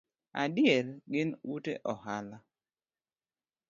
Adiera, 0.43 0.93
gin 1.11 1.29
ute 1.53 1.73
ohala 1.91 2.37